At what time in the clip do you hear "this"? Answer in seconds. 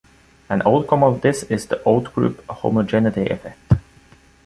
1.21-1.43